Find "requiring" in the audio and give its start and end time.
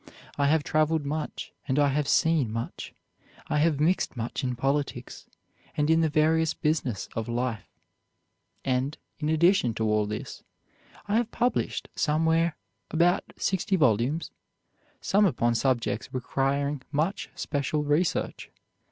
16.11-16.81